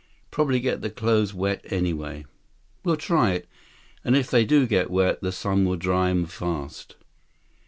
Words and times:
Probably 0.31 0.59
get 0.59 0.81
the 0.81 0.89
clothes 0.89 1.31
wet 1.31 1.61
anyway." 1.65 2.25
"We'll 2.83 2.97
try 2.97 3.33
it. 3.33 3.47
And 4.03 4.15
if 4.15 4.31
they 4.31 4.45
do 4.45 4.65
get 4.65 4.89
wet, 4.89 5.21
the 5.21 5.31
sun 5.31 5.63
will 5.63 5.77
dry 5.77 6.09
'em 6.09 6.25
fast." 6.25 6.95